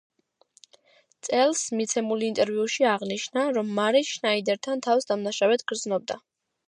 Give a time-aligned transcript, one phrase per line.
[1.27, 6.19] წელს მიცემულ ინტერვიუში აღნიშნა, რომ მარი შნაიდერთან თავს დამნაშავედ გრძნობდა.